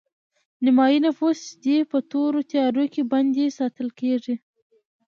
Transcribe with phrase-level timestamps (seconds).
[0.63, 4.35] نیمایي نفوس دې په تورو تیارو کې بندي ساتل کیږي